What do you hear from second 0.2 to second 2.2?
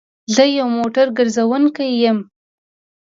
زه يو موټر ګرځونکی يم